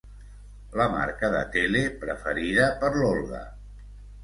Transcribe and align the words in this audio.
La 0.79 0.87
marca 0.93 1.29
de 1.35 1.43
tele 1.57 1.85
preferida 2.05 2.73
per 2.83 2.93
l'Olga. 2.99 3.45